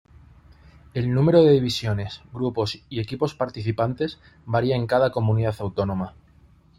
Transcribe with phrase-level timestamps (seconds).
[0.95, 6.15] El número de divisiones, grupos y equipos participantes varía en cada comunidad autónoma.